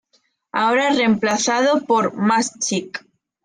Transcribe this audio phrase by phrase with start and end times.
[0.51, 3.05] Ahora reemplazado por Más Chic.